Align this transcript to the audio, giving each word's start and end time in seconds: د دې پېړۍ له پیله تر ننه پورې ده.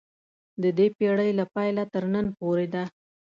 د 0.61 0.63
دې 0.77 0.87
پېړۍ 0.97 1.31
له 1.39 1.45
پیله 1.53 1.83
تر 1.93 2.03
ننه 2.13 2.31
پورې 2.39 2.67
ده. 2.73 2.83